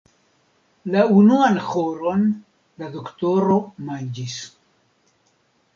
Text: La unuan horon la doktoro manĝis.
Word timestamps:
La 0.95 1.01
unuan 1.17 1.59
horon 1.67 2.25
la 2.83 2.91
doktoro 2.97 3.61
manĝis. 3.91 4.41